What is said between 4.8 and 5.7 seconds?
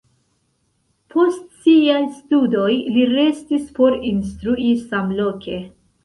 samloke.